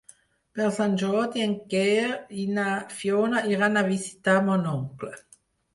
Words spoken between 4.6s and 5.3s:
oncle.